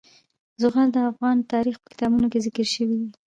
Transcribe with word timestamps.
زغال 0.61 0.87
د 0.93 0.97
افغان 1.11 1.37
تاریخ 1.53 1.75
په 1.79 1.87
کتابونو 1.93 2.27
کې 2.31 2.39
ذکر 2.45 2.65
شوی 2.75 2.95
دي. 3.01 3.09